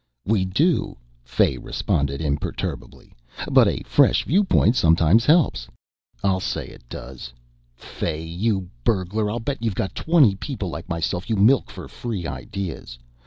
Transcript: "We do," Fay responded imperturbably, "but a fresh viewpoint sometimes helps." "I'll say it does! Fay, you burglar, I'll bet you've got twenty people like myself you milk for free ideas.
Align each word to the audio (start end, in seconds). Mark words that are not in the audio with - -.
"We 0.25 0.45
do," 0.45 0.97
Fay 1.23 1.59
responded 1.59 2.21
imperturbably, 2.21 3.13
"but 3.51 3.67
a 3.67 3.83
fresh 3.83 4.25
viewpoint 4.25 4.75
sometimes 4.75 5.27
helps." 5.27 5.67
"I'll 6.23 6.39
say 6.39 6.65
it 6.65 6.81
does! 6.89 7.31
Fay, 7.75 8.23
you 8.25 8.67
burglar, 8.83 9.29
I'll 9.29 9.39
bet 9.39 9.61
you've 9.61 9.75
got 9.75 9.93
twenty 9.93 10.33
people 10.33 10.71
like 10.71 10.89
myself 10.89 11.29
you 11.29 11.35
milk 11.35 11.69
for 11.69 11.87
free 11.87 12.25
ideas. 12.25 12.97